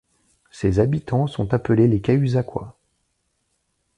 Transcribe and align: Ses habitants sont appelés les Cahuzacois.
Ses 0.49 0.79
habitants 0.79 1.27
sont 1.27 1.53
appelés 1.53 1.87
les 1.87 2.01
Cahuzacois. 2.01 2.75